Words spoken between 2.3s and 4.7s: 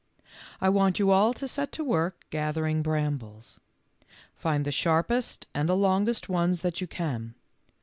gathering brambles. Find